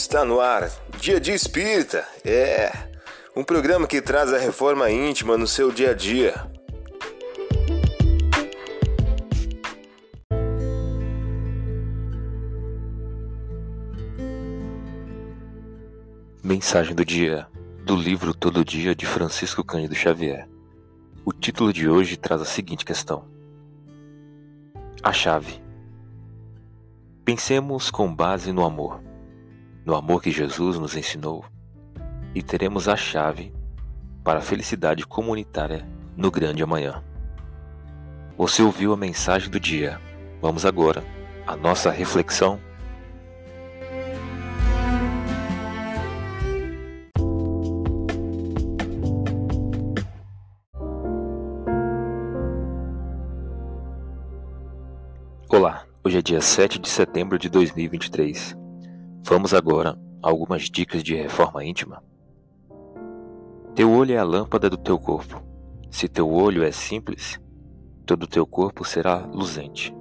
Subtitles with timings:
[0.00, 0.70] Está no ar,
[1.00, 2.06] Dia de Espírita.
[2.24, 2.70] É
[3.34, 6.34] um programa que traz a reforma íntima no seu dia a dia.
[16.44, 17.48] Mensagem do dia
[17.84, 20.48] do livro Todo Dia de Francisco Cândido Xavier.
[21.24, 23.24] O título de hoje traz a seguinte questão:
[25.02, 25.60] A chave.
[27.24, 29.07] Pensemos com base no amor,
[29.88, 31.46] no amor que Jesus nos ensinou,
[32.34, 33.50] e teremos a chave
[34.22, 37.02] para a felicidade comunitária no grande amanhã.
[38.36, 39.98] Você ouviu a mensagem do dia.
[40.42, 41.02] Vamos agora
[41.46, 42.60] à nossa reflexão.
[55.48, 58.67] Olá, hoje é dia 7 de setembro de 2023.
[59.28, 62.02] Vamos agora a algumas dicas de reforma íntima.
[63.74, 65.42] Teu olho é a lâmpada do teu corpo.
[65.90, 67.38] Se teu olho é simples,
[68.06, 69.94] todo o teu corpo será luzente.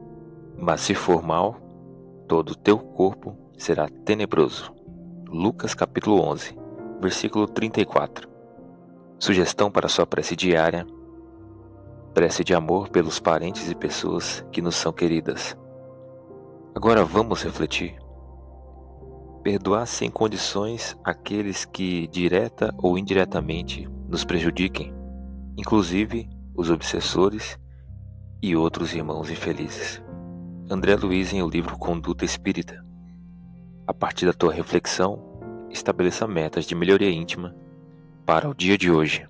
[0.58, 1.58] Mas se for mal,
[2.26, 4.74] todo o teu corpo será tenebroso.
[5.28, 6.58] Lucas capítulo 11,
[7.02, 8.30] versículo 34.
[9.20, 10.88] Sugestão para sua prece diária
[12.14, 15.58] prece de amor pelos parentes e pessoas que nos são queridas.
[16.74, 18.07] Agora vamos refletir.
[19.48, 24.94] Perdoar sem condições aqueles que, direta ou indiretamente, nos prejudiquem,
[25.58, 27.58] inclusive os obsessores
[28.44, 30.04] e outros irmãos infelizes.
[30.70, 32.86] André Luiz em o livro Conduta Espírita.
[33.88, 35.40] A partir da tua reflexão,
[35.70, 37.56] estabeleça metas de melhoria íntima
[38.26, 39.30] para o dia de hoje.